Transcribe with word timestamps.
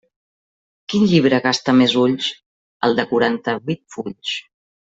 Quin 0.93 1.03
llibre 1.11 1.39
gasta 1.43 1.75
més 1.81 1.93
ulls?: 2.05 2.31
el 2.89 2.99
de 3.01 3.07
quaranta-vuit 3.13 3.85
fulls. 3.99 4.35